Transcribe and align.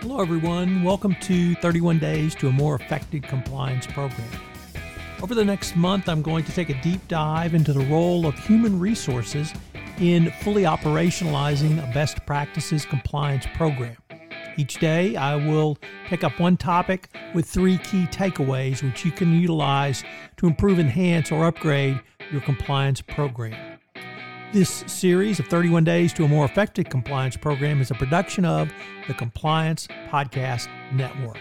Hello, 0.00 0.20
everyone. 0.20 0.84
Welcome 0.84 1.16
to 1.22 1.54
31 1.56 1.98
Days 1.98 2.34
to 2.36 2.48
a 2.48 2.52
More 2.52 2.74
Effective 2.74 3.22
Compliance 3.22 3.86
Program. 3.86 4.28
Over 5.22 5.34
the 5.34 5.44
next 5.44 5.74
month, 5.74 6.08
I'm 6.08 6.20
going 6.20 6.44
to 6.44 6.52
take 6.52 6.68
a 6.68 6.80
deep 6.82 7.00
dive 7.08 7.54
into 7.54 7.72
the 7.72 7.84
role 7.86 8.26
of 8.26 8.38
human 8.38 8.78
resources 8.78 9.54
in 9.98 10.30
fully 10.42 10.64
operationalizing 10.64 11.82
a 11.82 11.92
best 11.94 12.24
practices 12.26 12.84
compliance 12.84 13.46
program. 13.54 13.96
Each 14.58 14.78
day, 14.78 15.16
I 15.16 15.34
will 15.34 15.78
pick 16.06 16.22
up 16.22 16.38
one 16.38 16.58
topic 16.58 17.08
with 17.34 17.48
three 17.48 17.78
key 17.78 18.04
takeaways 18.06 18.82
which 18.82 19.02
you 19.02 19.10
can 19.10 19.40
utilize 19.40 20.04
to 20.36 20.46
improve, 20.46 20.78
enhance, 20.78 21.32
or 21.32 21.46
upgrade 21.46 21.98
your 22.30 22.42
compliance 22.42 23.00
program. 23.00 23.75
This 24.52 24.84
series 24.86 25.40
of 25.40 25.48
31 25.48 25.84
Days 25.84 26.12
to 26.14 26.24
a 26.24 26.28
More 26.28 26.44
Effective 26.44 26.88
Compliance 26.88 27.36
Program 27.36 27.80
is 27.80 27.90
a 27.90 27.94
production 27.94 28.44
of 28.44 28.72
the 29.08 29.12
Compliance 29.12 29.88
Podcast 30.08 30.68
Network. 30.92 31.40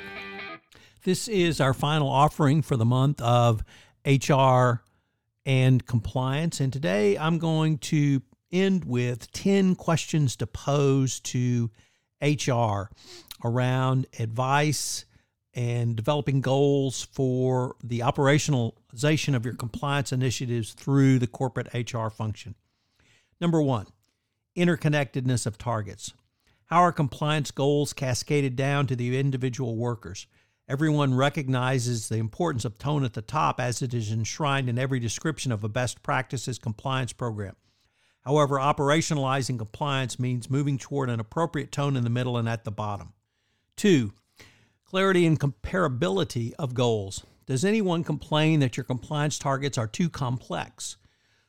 This 1.03 1.27
is 1.27 1.61
our 1.61 1.73
final 1.73 2.09
offering 2.09 2.63
for 2.63 2.75
the 2.75 2.83
month 2.83 3.21
of 3.21 3.63
HR 4.05 4.81
and 5.45 5.85
compliance. 5.85 6.59
And 6.59 6.73
today 6.73 7.15
I'm 7.15 7.37
going 7.37 7.77
to 7.77 8.23
end 8.51 8.85
with 8.85 9.31
10 9.31 9.75
questions 9.75 10.35
to 10.37 10.47
pose 10.47 11.19
to 11.21 11.69
HR 12.21 12.89
around 13.43 14.07
advice 14.19 15.05
and 15.53 15.95
developing 15.95 16.41
goals 16.41 17.03
for 17.03 17.75
the 17.83 17.99
operationalization 17.99 19.35
of 19.35 19.45
your 19.45 19.53
compliance 19.53 20.11
initiatives 20.11 20.73
through 20.73 21.19
the 21.19 21.27
corporate 21.27 21.71
HR 21.73 22.09
function. 22.09 22.55
Number 23.41 23.61
one, 23.61 23.87
interconnectedness 24.55 25.45
of 25.45 25.57
targets. 25.57 26.13
How 26.67 26.79
are 26.79 26.91
compliance 26.91 27.51
goals 27.51 27.91
cascaded 27.91 28.55
down 28.55 28.87
to 28.87 28.95
the 28.95 29.19
individual 29.19 29.75
workers? 29.75 30.25
Everyone 30.67 31.13
recognizes 31.13 32.09
the 32.09 32.17
importance 32.17 32.65
of 32.65 32.77
tone 32.77 33.03
at 33.03 33.13
the 33.13 33.21
top 33.21 33.59
as 33.59 33.81
it 33.81 33.93
is 33.93 34.11
enshrined 34.11 34.67
in 34.69 34.79
every 34.79 34.99
description 34.99 35.51
of 35.51 35.63
a 35.63 35.69
best 35.69 36.01
practices 36.01 36.57
compliance 36.57 37.13
program. 37.13 37.55
However, 38.21 38.55
operationalizing 38.55 39.59
compliance 39.59 40.17
means 40.17 40.49
moving 40.49 40.79
toward 40.79 41.09
an 41.09 41.19
appropriate 41.19 41.71
tone 41.71 41.95
in 41.95 42.03
the 42.03 42.09
middle 42.09 42.37
and 42.37 42.49
at 42.49 42.63
the 42.63 42.71
bottom. 42.71 43.13
Two, 43.75 44.13
clarity 44.85 45.27
and 45.27 45.39
comparability 45.39 46.53
of 46.57 46.73
goals. 46.73 47.23
Does 47.45 47.63
anyone 47.63 48.03
complain 48.03 48.61
that 48.61 48.77
your 48.77 48.85
compliance 48.85 49.37
targets 49.37 49.77
are 49.77 49.87
too 49.87 50.09
complex? 50.09 50.97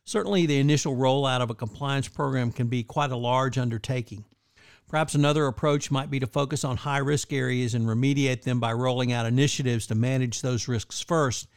Certainly, 0.06 0.46
the 0.46 0.60
initial 0.60 0.94
rollout 0.94 1.40
of 1.40 1.50
a 1.50 1.54
compliance 1.54 2.06
program 2.06 2.52
can 2.52 2.68
be 2.68 2.84
quite 2.84 3.10
a 3.10 3.16
large 3.16 3.58
undertaking. 3.58 4.24
Perhaps 4.88 5.16
another 5.16 5.46
approach 5.46 5.90
might 5.90 6.12
be 6.12 6.20
to 6.20 6.28
focus 6.28 6.62
on 6.62 6.76
high 6.76 6.98
risk 6.98 7.32
areas 7.32 7.74
and 7.74 7.86
remediate 7.86 8.42
them 8.42 8.60
by 8.60 8.72
rolling 8.72 9.12
out 9.12 9.26
initiatives 9.26 9.84
to 9.88 9.96
manage 9.96 10.42
those 10.42 10.68
risks 10.68 11.00
first 11.00 11.48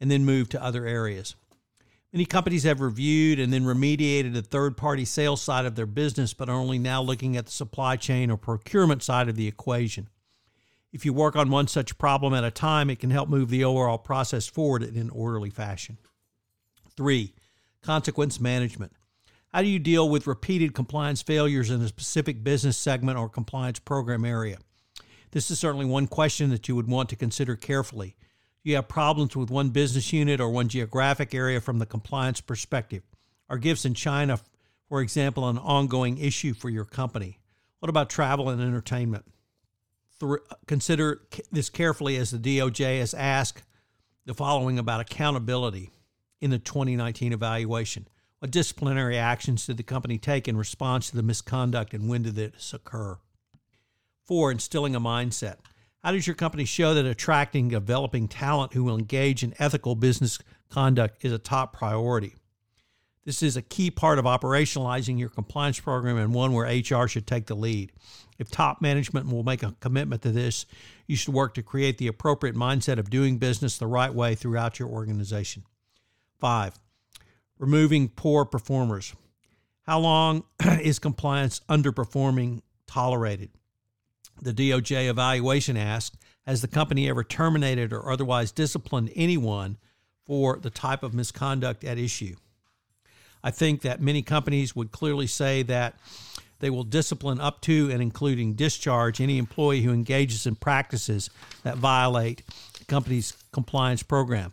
and 0.00 0.10
then 0.10 0.24
move 0.24 0.48
to 0.48 0.62
other 0.62 0.86
areas. 0.86 1.36
Many 2.10 2.24
companies 2.24 2.62
have 2.62 2.80
reviewed 2.80 3.38
and 3.38 3.52
then 3.52 3.64
remediated 3.64 4.32
the 4.32 4.40
third 4.40 4.78
party 4.78 5.04
sales 5.04 5.42
side 5.42 5.66
of 5.66 5.74
their 5.74 5.84
business, 5.84 6.32
but 6.32 6.48
are 6.48 6.56
only 6.56 6.78
now 6.78 7.02
looking 7.02 7.36
at 7.36 7.44
the 7.44 7.52
supply 7.52 7.96
chain 7.96 8.30
or 8.30 8.38
procurement 8.38 9.02
side 9.02 9.28
of 9.28 9.36
the 9.36 9.46
equation. 9.46 10.08
If 10.94 11.04
you 11.04 11.12
work 11.12 11.36
on 11.36 11.50
one 11.50 11.68
such 11.68 11.98
problem 11.98 12.32
at 12.32 12.42
a 12.42 12.50
time, 12.50 12.88
it 12.88 13.00
can 13.00 13.10
help 13.10 13.28
move 13.28 13.50
the 13.50 13.64
overall 13.64 13.98
process 13.98 14.46
forward 14.46 14.82
in 14.82 14.96
an 14.96 15.10
orderly 15.10 15.50
fashion. 15.50 15.98
Three, 16.96 17.34
consequence 17.82 18.40
management. 18.40 18.92
How 19.52 19.62
do 19.62 19.68
you 19.68 19.78
deal 19.78 20.08
with 20.08 20.26
repeated 20.26 20.74
compliance 20.74 21.22
failures 21.22 21.70
in 21.70 21.80
a 21.80 21.88
specific 21.88 22.44
business 22.44 22.76
segment 22.76 23.18
or 23.18 23.28
compliance 23.28 23.78
program 23.78 24.24
area? 24.24 24.58
This 25.30 25.50
is 25.50 25.58
certainly 25.58 25.86
one 25.86 26.06
question 26.06 26.50
that 26.50 26.68
you 26.68 26.76
would 26.76 26.88
want 26.88 27.08
to 27.10 27.16
consider 27.16 27.56
carefully. 27.56 28.16
Do 28.62 28.70
you 28.70 28.76
have 28.76 28.88
problems 28.88 29.36
with 29.36 29.50
one 29.50 29.70
business 29.70 30.12
unit 30.12 30.40
or 30.40 30.50
one 30.50 30.68
geographic 30.68 31.34
area 31.34 31.60
from 31.60 31.78
the 31.78 31.86
compliance 31.86 32.40
perspective? 32.40 33.02
Are 33.48 33.58
gifts 33.58 33.84
in 33.84 33.94
China, 33.94 34.40
for 34.88 35.00
example, 35.00 35.48
an 35.48 35.58
ongoing 35.58 36.18
issue 36.18 36.52
for 36.54 36.68
your 36.68 36.84
company? 36.84 37.38
What 37.78 37.88
about 37.88 38.10
travel 38.10 38.48
and 38.48 38.60
entertainment? 38.60 39.24
consider 40.66 41.20
this 41.52 41.70
carefully 41.70 42.16
as 42.16 42.30
the 42.30 42.38
DOJ 42.38 42.98
has 42.98 43.14
asked 43.14 43.62
the 44.26 44.34
following 44.34 44.78
about 44.78 45.00
accountability 45.00 45.90
in 46.40 46.50
the 46.50 46.58
2019 46.58 47.32
evaluation? 47.32 48.08
What 48.38 48.50
disciplinary 48.50 49.18
actions 49.18 49.66
did 49.66 49.76
the 49.76 49.82
company 49.82 50.18
take 50.18 50.46
in 50.46 50.56
response 50.56 51.10
to 51.10 51.16
the 51.16 51.22
misconduct 51.22 51.92
and 51.92 52.08
when 52.08 52.22
did 52.22 52.36
this 52.36 52.72
occur? 52.72 53.18
Four, 54.24 54.52
instilling 54.52 54.94
a 54.94 55.00
mindset. 55.00 55.56
How 56.04 56.12
does 56.12 56.26
your 56.26 56.36
company 56.36 56.64
show 56.64 56.94
that 56.94 57.04
attracting, 57.04 57.68
developing 57.68 58.28
talent 58.28 58.72
who 58.72 58.84
will 58.84 58.96
engage 58.96 59.42
in 59.42 59.54
ethical 59.58 59.96
business 59.96 60.38
conduct 60.70 61.24
is 61.24 61.32
a 61.32 61.38
top 61.38 61.72
priority? 61.72 62.34
This 63.24 63.42
is 63.42 63.56
a 63.56 63.62
key 63.62 63.90
part 63.90 64.18
of 64.18 64.24
operationalizing 64.24 65.18
your 65.18 65.28
compliance 65.28 65.80
program 65.80 66.16
and 66.16 66.32
one 66.32 66.52
where 66.52 66.64
HR 66.64 67.08
should 67.08 67.26
take 67.26 67.46
the 67.46 67.56
lead. 67.56 67.92
If 68.38 68.50
top 68.50 68.80
management 68.80 69.30
will 69.30 69.42
make 69.42 69.62
a 69.62 69.74
commitment 69.80 70.22
to 70.22 70.30
this, 70.30 70.64
you 71.06 71.16
should 71.16 71.34
work 71.34 71.54
to 71.54 71.62
create 71.62 71.98
the 71.98 72.06
appropriate 72.06 72.56
mindset 72.56 72.98
of 72.98 73.10
doing 73.10 73.36
business 73.36 73.76
the 73.76 73.86
right 73.86 74.14
way 74.14 74.34
throughout 74.34 74.78
your 74.78 74.88
organization. 74.88 75.64
Five, 76.38 76.78
removing 77.58 78.08
poor 78.08 78.44
performers. 78.44 79.14
How 79.82 79.98
long 79.98 80.44
is 80.80 80.98
compliance 80.98 81.60
underperforming 81.68 82.62
tolerated? 82.86 83.50
The 84.40 84.52
DOJ 84.52 85.08
evaluation 85.08 85.76
asked 85.76 86.16
Has 86.46 86.62
the 86.62 86.68
company 86.68 87.08
ever 87.08 87.24
terminated 87.24 87.92
or 87.92 88.10
otherwise 88.10 88.52
disciplined 88.52 89.10
anyone 89.16 89.78
for 90.24 90.58
the 90.58 90.70
type 90.70 91.02
of 91.02 91.14
misconduct 91.14 91.82
at 91.84 91.98
issue? 91.98 92.36
I 93.42 93.50
think 93.50 93.82
that 93.82 94.00
many 94.00 94.22
companies 94.22 94.76
would 94.76 94.92
clearly 94.92 95.26
say 95.26 95.62
that 95.64 95.98
they 96.60 96.70
will 96.70 96.84
discipline 96.84 97.40
up 97.40 97.60
to 97.62 97.90
and 97.90 98.02
including 98.02 98.54
discharge 98.54 99.20
any 99.20 99.38
employee 99.38 99.82
who 99.82 99.92
engages 99.92 100.46
in 100.46 100.56
practices 100.56 101.30
that 101.62 101.76
violate 101.76 102.42
the 102.78 102.84
company's 102.84 103.36
compliance 103.52 104.02
program. 104.02 104.52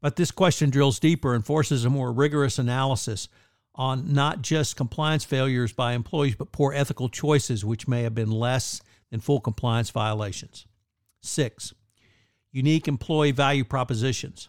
But 0.00 0.16
this 0.16 0.30
question 0.30 0.70
drills 0.70 0.98
deeper 0.98 1.34
and 1.34 1.44
forces 1.44 1.84
a 1.84 1.90
more 1.90 2.12
rigorous 2.12 2.58
analysis 2.58 3.28
on 3.74 4.12
not 4.12 4.42
just 4.42 4.76
compliance 4.76 5.24
failures 5.24 5.72
by 5.72 5.92
employees, 5.92 6.34
but 6.34 6.52
poor 6.52 6.72
ethical 6.72 7.08
choices, 7.08 7.64
which 7.64 7.88
may 7.88 8.02
have 8.02 8.14
been 8.14 8.30
less 8.30 8.80
than 9.10 9.20
full 9.20 9.40
compliance 9.40 9.90
violations. 9.90 10.66
Six, 11.20 11.74
unique 12.50 12.88
employee 12.88 13.32
value 13.32 13.64
propositions. 13.64 14.48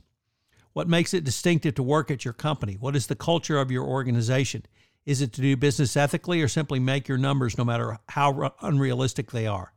What 0.73 0.87
makes 0.87 1.13
it 1.13 1.25
distinctive 1.25 1.75
to 1.75 1.83
work 1.83 2.09
at 2.09 2.23
your 2.23 2.33
company? 2.33 2.77
What 2.79 2.95
is 2.95 3.07
the 3.07 3.15
culture 3.15 3.59
of 3.59 3.71
your 3.71 3.83
organization? 3.83 4.65
Is 5.05 5.21
it 5.21 5.33
to 5.33 5.41
do 5.41 5.57
business 5.57 5.97
ethically 5.97 6.41
or 6.41 6.47
simply 6.47 6.79
make 6.79 7.07
your 7.07 7.17
numbers 7.17 7.57
no 7.57 7.65
matter 7.65 7.97
how 8.09 8.53
unrealistic 8.61 9.31
they 9.31 9.47
are? 9.47 9.73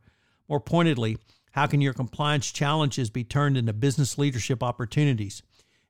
More 0.47 0.61
pointedly, 0.61 1.17
how 1.51 1.67
can 1.67 1.81
your 1.81 1.93
compliance 1.93 2.51
challenges 2.51 3.09
be 3.09 3.23
turned 3.23 3.57
into 3.57 3.73
business 3.73 4.17
leadership 4.17 4.63
opportunities? 4.63 5.41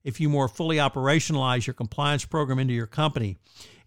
If 0.06 0.22
you 0.22 0.30
more 0.30 0.48
fully 0.48 0.78
operationalize 0.78 1.66
your 1.66 1.74
compliance 1.74 2.24
program 2.24 2.60
into 2.60 2.76
your 2.76 2.86
company, 2.86 3.38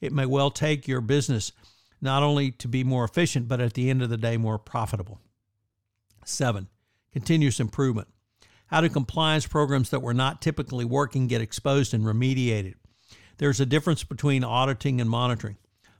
it 0.01 0.13
may 0.13 0.27
well 0.27 0.51
take 0.51 0.89
your 0.89 1.01
business 1.01 1.53
not 2.01 2.25
only 2.25 2.51
to 2.51 2.69
be 2.69 2.83
more 2.85 3.05
efficient, 3.05 3.47
but 3.49 3.61
at 3.61 3.75
the 3.75 3.89
end 3.89 4.03
of 4.03 4.11
the 4.11 4.17
day, 4.17 4.37
more 4.37 4.59
profitable. 4.59 5.21
Seven, 6.25 6.67
continuous 7.13 7.61
improvement. 7.61 8.09
How 8.67 8.81
do 8.81 8.89
compliance 8.89 9.47
programs 9.47 9.91
that 9.91 10.03
were 10.03 10.13
not 10.13 10.43
typically 10.43 10.85
working 10.85 11.29
get 11.29 11.41
exposed 11.41 11.95
and 11.95 12.05
remediated? 12.05 12.75
There's 13.39 13.61
a 13.61 13.67
difference 13.67 14.03
between 14.03 14.43
auditing 14.43 15.01
and 15.01 15.09
monitoring. 15.09 15.57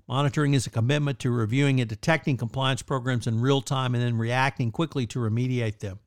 Monitoring 0.09 0.53
is 0.53 0.67
a 0.67 0.71
commitment 0.71 1.21
to 1.21 1.31
reviewing 1.31 1.81
and 1.81 1.89
detecting 1.89 2.37
compliance 2.37 2.83
programs 2.83 3.29
in 3.29 3.41
real 3.41 3.63
time 3.63 3.95
and 3.95 4.03
then 4.03 4.19
reacting 4.19 4.73
quickly 4.73 5.07
to 5.07 5.21
remediate 5.21 5.79
them. 5.79 6.01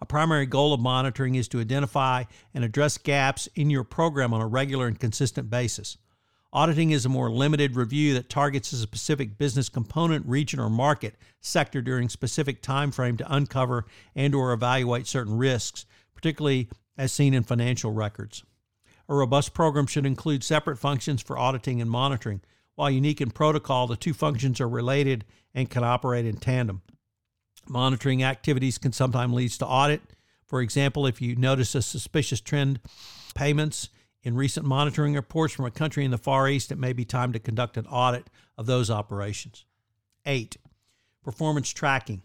A 0.00 0.06
primary 0.06 0.46
goal 0.46 0.72
of 0.72 0.80
monitoring 0.80 1.34
is 1.34 1.48
to 1.48 1.60
identify 1.60 2.24
and 2.54 2.64
address 2.64 2.98
gaps 2.98 3.48
in 3.54 3.70
your 3.70 3.84
program 3.84 4.32
on 4.32 4.40
a 4.40 4.46
regular 4.46 4.86
and 4.86 4.98
consistent 4.98 5.50
basis. 5.50 5.98
Auditing 6.52 6.92
is 6.92 7.04
a 7.04 7.10
more 7.10 7.30
limited 7.30 7.76
review 7.76 8.14
that 8.14 8.30
targets 8.30 8.72
a 8.72 8.76
specific 8.76 9.36
business 9.36 9.68
component, 9.68 10.24
region, 10.26 10.58
or 10.58 10.70
market 10.70 11.14
sector 11.40 11.82
during 11.82 12.06
a 12.06 12.10
specific 12.10 12.62
time 12.62 12.90
frame 12.90 13.16
to 13.18 13.34
uncover 13.34 13.84
and 14.14 14.34
or 14.34 14.52
evaluate 14.52 15.06
certain 15.06 15.36
risks, 15.36 15.84
particularly 16.14 16.68
as 16.96 17.12
seen 17.12 17.34
in 17.34 17.42
financial 17.42 17.92
records. 17.92 18.44
A 19.10 19.14
robust 19.14 19.52
program 19.52 19.86
should 19.86 20.06
include 20.06 20.42
separate 20.42 20.78
functions 20.78 21.22
for 21.22 21.38
auditing 21.38 21.82
and 21.82 21.90
monitoring. 21.90 22.40
While 22.76 22.90
unique 22.90 23.20
in 23.20 23.30
protocol, 23.30 23.86
the 23.86 23.96
two 23.96 24.14
functions 24.14 24.60
are 24.60 24.68
related 24.68 25.24
and 25.54 25.68
can 25.68 25.84
operate 25.84 26.24
in 26.24 26.36
tandem. 26.36 26.82
Monitoring 27.68 28.22
activities 28.22 28.78
can 28.78 28.92
sometimes 28.92 29.34
lead 29.34 29.50
to 29.52 29.66
audit. 29.66 30.02
For 30.46 30.62
example, 30.62 31.06
if 31.06 31.20
you 31.20 31.36
notice 31.36 31.74
a 31.74 31.82
suspicious 31.82 32.40
trend 32.40 32.80
payments 33.34 33.90
in 34.22 34.34
recent 34.34 34.64
monitoring 34.64 35.14
reports 35.14 35.54
from 35.54 35.66
a 35.66 35.70
country 35.70 36.04
in 36.04 36.10
the 36.10 36.18
Far 36.18 36.48
East, 36.48 36.72
it 36.72 36.78
may 36.78 36.92
be 36.92 37.04
time 37.04 37.32
to 37.32 37.38
conduct 37.38 37.76
an 37.76 37.86
audit 37.86 38.28
of 38.56 38.66
those 38.66 38.90
operations. 38.90 39.64
Eight, 40.24 40.56
performance 41.22 41.70
tracking. 41.70 42.22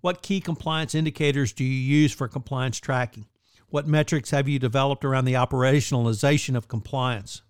What 0.00 0.22
key 0.22 0.40
compliance 0.40 0.94
indicators 0.94 1.52
do 1.52 1.64
you 1.64 1.70
use 1.70 2.12
for 2.12 2.28
compliance 2.28 2.78
tracking? 2.78 3.26
What 3.68 3.86
metrics 3.86 4.30
have 4.30 4.48
you 4.48 4.58
developed 4.58 5.04
around 5.04 5.26
the 5.26 5.34
operationalization 5.34 6.56
of 6.56 6.68
compliance? 6.68 7.42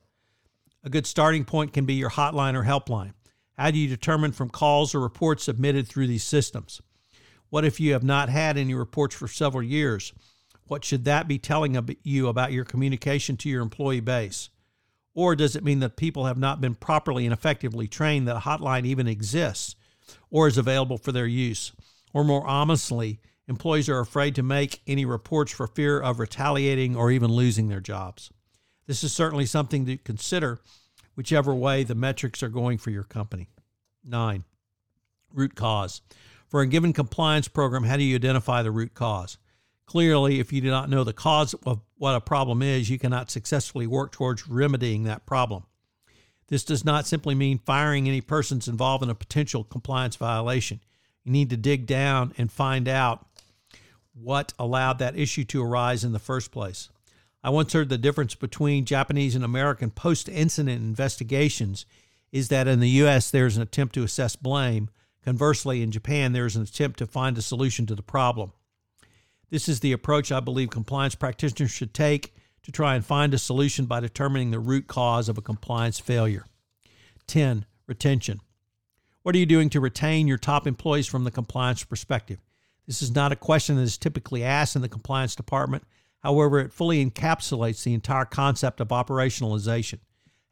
A 0.82 0.90
good 0.90 1.06
starting 1.06 1.44
point 1.44 1.72
can 1.72 1.84
be 1.84 1.94
your 1.94 2.10
hotline 2.10 2.54
or 2.54 2.64
helpline. 2.64 3.12
How 3.56 3.70
do 3.70 3.78
you 3.78 3.88
determine 3.88 4.32
from 4.32 4.48
calls 4.48 4.94
or 4.94 5.00
reports 5.00 5.44
submitted 5.44 5.86
through 5.86 6.06
these 6.06 6.24
systems? 6.24 6.80
What 7.50 7.64
if 7.64 7.78
you 7.80 7.92
have 7.92 8.04
not 8.04 8.28
had 8.28 8.56
any 8.56 8.74
reports 8.74 9.14
for 9.14 9.28
several 9.28 9.62
years? 9.62 10.12
What 10.66 10.84
should 10.84 11.04
that 11.04 11.28
be 11.28 11.38
telling 11.38 11.76
you 12.04 12.28
about 12.28 12.52
your 12.52 12.64
communication 12.64 13.36
to 13.38 13.48
your 13.48 13.60
employee 13.60 14.00
base? 14.00 14.50
Or 15.14 15.34
does 15.34 15.56
it 15.56 15.64
mean 15.64 15.80
that 15.80 15.96
people 15.96 16.26
have 16.26 16.38
not 16.38 16.60
been 16.60 16.76
properly 16.76 17.26
and 17.26 17.32
effectively 17.32 17.88
trained 17.88 18.28
that 18.28 18.36
a 18.36 18.40
hotline 18.40 18.86
even 18.86 19.08
exists 19.08 19.74
or 20.30 20.46
is 20.46 20.56
available 20.56 20.96
for 20.96 21.10
their 21.10 21.26
use? 21.26 21.72
Or 22.14 22.24
more 22.24 22.46
ominously, 22.46 23.20
employees 23.48 23.88
are 23.88 23.98
afraid 23.98 24.36
to 24.36 24.44
make 24.44 24.80
any 24.86 25.04
reports 25.04 25.50
for 25.50 25.66
fear 25.66 25.98
of 26.00 26.20
retaliating 26.20 26.94
or 26.94 27.10
even 27.10 27.32
losing 27.32 27.68
their 27.68 27.80
jobs. 27.80 28.30
This 28.86 29.02
is 29.02 29.12
certainly 29.12 29.46
something 29.46 29.86
to 29.86 29.96
consider, 29.96 30.60
whichever 31.16 31.52
way 31.52 31.82
the 31.82 31.96
metrics 31.96 32.44
are 32.44 32.48
going 32.48 32.78
for 32.78 32.90
your 32.90 33.02
company. 33.02 33.48
Nine, 34.04 34.44
root 35.32 35.56
cause. 35.56 36.00
For 36.50 36.62
a 36.62 36.66
given 36.66 36.92
compliance 36.92 37.46
program, 37.46 37.84
how 37.84 37.96
do 37.96 38.02
you 38.02 38.16
identify 38.16 38.62
the 38.62 38.72
root 38.72 38.92
cause? 38.92 39.38
Clearly, 39.86 40.40
if 40.40 40.52
you 40.52 40.60
do 40.60 40.68
not 40.68 40.90
know 40.90 41.04
the 41.04 41.12
cause 41.12 41.54
of 41.64 41.80
what 41.96 42.16
a 42.16 42.20
problem 42.20 42.60
is, 42.60 42.90
you 42.90 42.98
cannot 42.98 43.30
successfully 43.30 43.86
work 43.86 44.10
towards 44.10 44.48
remedying 44.48 45.04
that 45.04 45.26
problem. 45.26 45.62
This 46.48 46.64
does 46.64 46.84
not 46.84 47.06
simply 47.06 47.36
mean 47.36 47.58
firing 47.58 48.08
any 48.08 48.20
persons 48.20 48.66
involved 48.66 49.04
in 49.04 49.10
a 49.10 49.14
potential 49.14 49.62
compliance 49.62 50.16
violation. 50.16 50.80
You 51.22 51.30
need 51.30 51.50
to 51.50 51.56
dig 51.56 51.86
down 51.86 52.34
and 52.36 52.50
find 52.50 52.88
out 52.88 53.26
what 54.12 54.52
allowed 54.58 54.98
that 54.98 55.16
issue 55.16 55.44
to 55.44 55.62
arise 55.62 56.02
in 56.02 56.12
the 56.12 56.18
first 56.18 56.50
place. 56.50 56.88
I 57.44 57.50
once 57.50 57.72
heard 57.72 57.88
the 57.88 57.96
difference 57.96 58.34
between 58.34 58.84
Japanese 58.84 59.36
and 59.36 59.44
American 59.44 59.92
post 59.92 60.28
incident 60.28 60.82
investigations 60.82 61.86
is 62.32 62.48
that 62.48 62.66
in 62.66 62.80
the 62.80 62.88
US 63.04 63.30
there's 63.30 63.56
an 63.56 63.62
attempt 63.62 63.94
to 63.94 64.02
assess 64.02 64.34
blame. 64.34 64.90
Conversely, 65.24 65.82
in 65.82 65.90
Japan, 65.90 66.32
there 66.32 66.46
is 66.46 66.56
an 66.56 66.62
attempt 66.62 66.98
to 66.98 67.06
find 67.06 67.36
a 67.36 67.42
solution 67.42 67.86
to 67.86 67.94
the 67.94 68.02
problem. 68.02 68.52
This 69.50 69.68
is 69.68 69.80
the 69.80 69.92
approach 69.92 70.32
I 70.32 70.40
believe 70.40 70.70
compliance 70.70 71.14
practitioners 71.14 71.70
should 71.70 71.92
take 71.92 72.34
to 72.62 72.72
try 72.72 72.94
and 72.94 73.04
find 73.04 73.34
a 73.34 73.38
solution 73.38 73.86
by 73.86 74.00
determining 74.00 74.50
the 74.50 74.58
root 74.58 74.86
cause 74.86 75.28
of 75.28 75.36
a 75.36 75.42
compliance 75.42 75.98
failure. 75.98 76.46
10. 77.26 77.66
Retention. 77.86 78.40
What 79.22 79.34
are 79.34 79.38
you 79.38 79.46
doing 79.46 79.68
to 79.70 79.80
retain 79.80 80.26
your 80.28 80.38
top 80.38 80.66
employees 80.66 81.06
from 81.06 81.24
the 81.24 81.30
compliance 81.30 81.84
perspective? 81.84 82.38
This 82.86 83.02
is 83.02 83.14
not 83.14 83.32
a 83.32 83.36
question 83.36 83.76
that 83.76 83.82
is 83.82 83.98
typically 83.98 84.42
asked 84.42 84.76
in 84.76 84.82
the 84.82 84.88
compliance 84.88 85.34
department. 85.34 85.84
However, 86.20 86.58
it 86.60 86.72
fully 86.72 87.04
encapsulates 87.04 87.82
the 87.82 87.94
entire 87.94 88.24
concept 88.24 88.80
of 88.80 88.88
operationalization. 88.88 89.98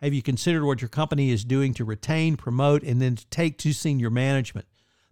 Have 0.00 0.14
you 0.14 0.22
considered 0.22 0.64
what 0.64 0.80
your 0.80 0.88
company 0.88 1.30
is 1.30 1.44
doing 1.44 1.74
to 1.74 1.84
retain, 1.84 2.36
promote, 2.36 2.82
and 2.82 3.02
then 3.02 3.16
to 3.16 3.26
take 3.26 3.58
to 3.58 3.72
senior 3.72 4.10
management 4.10 4.66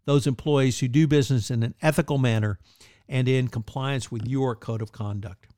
those 0.04 0.26
employees 0.26 0.78
who 0.78 0.88
do 0.88 1.06
business 1.06 1.50
in 1.50 1.62
an 1.62 1.74
ethical 1.82 2.16
manner 2.16 2.58
and 3.08 3.28
in 3.28 3.48
compliance 3.48 4.10
with 4.10 4.26
your 4.26 4.54
code 4.54 4.80
of 4.80 4.92
conduct. 4.92 5.48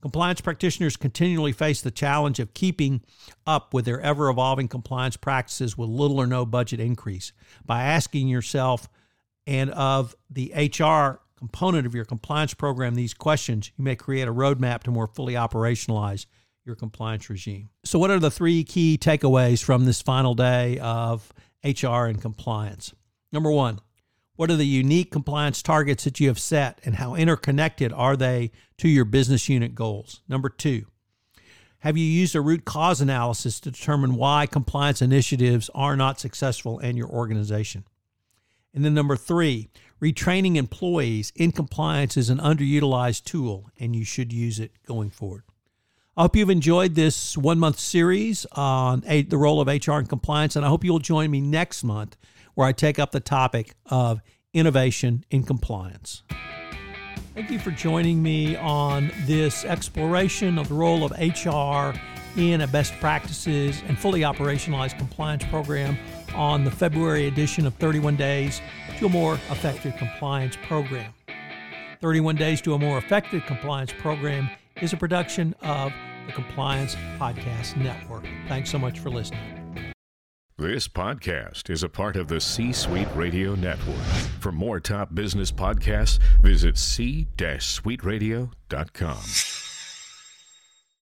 Compliance 0.00 0.40
practitioners 0.40 0.96
continually 0.96 1.52
face 1.52 1.80
the 1.80 1.90
challenge 1.90 2.38
of 2.38 2.54
keeping 2.54 3.02
up 3.46 3.74
with 3.74 3.84
their 3.84 4.00
ever 4.00 4.28
evolving 4.28 4.68
compliance 4.68 5.16
practices 5.16 5.76
with 5.76 5.88
little 5.88 6.18
or 6.18 6.26
no 6.26 6.46
budget 6.46 6.80
increase. 6.80 7.32
By 7.64 7.82
asking 7.82 8.28
yourself 8.28 8.88
and 9.46 9.70
of 9.70 10.14
the 10.30 10.52
HR 10.54 11.20
component 11.36 11.86
of 11.86 11.94
your 11.94 12.04
compliance 12.04 12.54
program 12.54 12.94
these 12.94 13.14
questions, 13.14 13.70
you 13.76 13.84
may 13.84 13.96
create 13.96 14.28
a 14.28 14.32
roadmap 14.32 14.82
to 14.84 14.90
more 14.90 15.06
fully 15.06 15.34
operationalize 15.34 16.26
your 16.66 16.76
compliance 16.76 17.30
regime. 17.30 17.70
So, 17.84 17.98
what 17.98 18.10
are 18.10 18.18
the 18.18 18.30
three 18.30 18.64
key 18.64 18.98
takeaways 19.00 19.62
from 19.62 19.84
this 19.84 20.02
final 20.02 20.34
day 20.34 20.78
of 20.80 21.32
HR 21.64 22.06
and 22.06 22.20
compliance? 22.20 22.92
Number 23.32 23.50
one, 23.50 23.80
what 24.34 24.50
are 24.50 24.56
the 24.56 24.66
unique 24.66 25.10
compliance 25.10 25.62
targets 25.62 26.04
that 26.04 26.20
you 26.20 26.28
have 26.28 26.38
set 26.38 26.80
and 26.84 26.96
how 26.96 27.14
interconnected 27.14 27.92
are 27.92 28.16
they 28.16 28.50
to 28.78 28.88
your 28.88 29.04
business 29.04 29.48
unit 29.48 29.74
goals? 29.74 30.20
Number 30.28 30.48
two, 30.48 30.86
have 31.78 31.96
you 31.96 32.04
used 32.04 32.34
a 32.34 32.40
root 32.40 32.64
cause 32.64 33.00
analysis 33.00 33.60
to 33.60 33.70
determine 33.70 34.16
why 34.16 34.46
compliance 34.46 35.00
initiatives 35.00 35.70
are 35.74 35.96
not 35.96 36.20
successful 36.20 36.78
in 36.80 36.96
your 36.96 37.08
organization? 37.08 37.84
And 38.74 38.84
then 38.84 38.92
number 38.92 39.16
three, 39.16 39.70
retraining 40.02 40.56
employees 40.56 41.32
in 41.34 41.52
compliance 41.52 42.16
is 42.16 42.28
an 42.28 42.38
underutilized 42.38 43.24
tool 43.24 43.70
and 43.78 43.96
you 43.96 44.04
should 44.04 44.32
use 44.32 44.58
it 44.58 44.72
going 44.84 45.08
forward. 45.08 45.44
I 46.18 46.22
hope 46.22 46.34
you've 46.34 46.48
enjoyed 46.48 46.94
this 46.94 47.36
one 47.36 47.58
month 47.58 47.78
series 47.78 48.46
on 48.52 49.00
the 49.00 49.36
role 49.36 49.60
of 49.60 49.68
HR 49.68 49.98
and 49.98 50.08
compliance, 50.08 50.56
and 50.56 50.64
I 50.64 50.68
hope 50.70 50.82
you'll 50.82 50.98
join 50.98 51.30
me 51.30 51.42
next 51.42 51.84
month 51.84 52.16
where 52.54 52.66
I 52.66 52.72
take 52.72 52.98
up 52.98 53.10
the 53.12 53.20
topic 53.20 53.74
of 53.84 54.22
innovation 54.54 55.26
in 55.30 55.42
compliance. 55.42 56.22
Thank 57.34 57.50
you 57.50 57.58
for 57.58 57.70
joining 57.70 58.22
me 58.22 58.56
on 58.56 59.12
this 59.26 59.66
exploration 59.66 60.58
of 60.58 60.70
the 60.70 60.74
role 60.74 61.04
of 61.04 61.10
HR 61.10 61.94
in 62.40 62.62
a 62.62 62.66
best 62.66 62.94
practices 62.94 63.82
and 63.86 63.98
fully 63.98 64.20
operationalized 64.20 64.96
compliance 64.96 65.44
program 65.44 65.98
on 66.34 66.64
the 66.64 66.70
February 66.70 67.26
edition 67.26 67.66
of 67.66 67.74
31 67.74 68.16
Days 68.16 68.62
to 69.00 69.04
a 69.04 69.10
More 69.10 69.34
Effective 69.50 69.94
Compliance 69.98 70.56
Program. 70.66 71.12
31 72.00 72.36
Days 72.36 72.62
to 72.62 72.72
a 72.72 72.78
More 72.78 72.96
Effective 72.96 73.44
Compliance 73.44 73.92
Program 73.98 74.48
is 74.80 74.92
a 74.92 74.96
production 74.96 75.54
of 75.62 75.92
the 76.26 76.32
Compliance 76.32 76.94
Podcast 77.18 77.76
Network. 77.76 78.24
Thanks 78.48 78.70
so 78.70 78.78
much 78.78 78.98
for 78.98 79.10
listening. 79.10 79.40
This 80.58 80.88
podcast 80.88 81.68
is 81.68 81.82
a 81.82 81.88
part 81.88 82.16
of 82.16 82.28
the 82.28 82.40
C 82.40 82.72
Suite 82.72 83.08
Radio 83.14 83.54
Network. 83.54 84.02
For 84.40 84.52
more 84.52 84.80
top 84.80 85.14
business 85.14 85.52
podcasts, 85.52 86.18
visit 86.40 86.78
c-suiteradio.com. 86.78 89.65